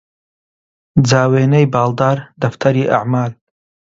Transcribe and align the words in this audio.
جا 1.07 1.21
وێنەی 1.31 1.65
باڵدار 1.73 2.17
دەفتەری 2.41 2.89
ئەعمال 2.91 3.31